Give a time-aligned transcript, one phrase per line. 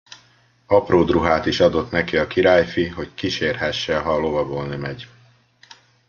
[0.65, 5.07] Apródruhát is adott neki a királyfi, hogy kísérhesse, ha lovagolni megy.